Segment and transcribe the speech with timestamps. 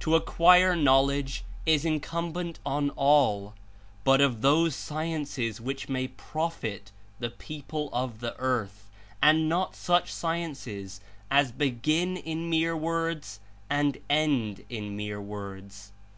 [0.00, 3.54] To acquire knowledge is incumbent on all,
[4.04, 8.90] but of those sciences which may profit the people of the earth,
[9.22, 11.00] and not such sciences
[11.30, 13.40] as begin in mere words
[13.70, 15.92] and end In mere words.